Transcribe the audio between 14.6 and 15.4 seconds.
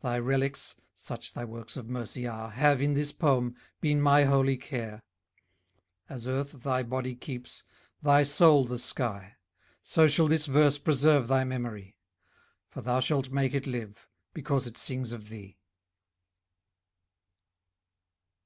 it sings of